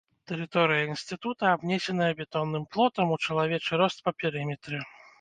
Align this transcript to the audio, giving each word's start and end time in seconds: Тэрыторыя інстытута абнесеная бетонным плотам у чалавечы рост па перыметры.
Тэрыторыя 0.29 0.87
інстытута 0.91 1.43
абнесеная 1.59 2.09
бетонным 2.23 2.67
плотам 2.75 3.07
у 3.19 3.21
чалавечы 3.25 3.71
рост 3.87 3.97
па 4.09 4.19
перыметры. 4.25 4.87